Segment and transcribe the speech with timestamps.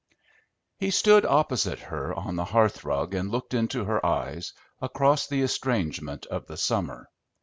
[0.79, 5.43] He stood opposite her on the hearth rug and looked into her eyes, across the
[5.43, 7.07] estrangement of the summer.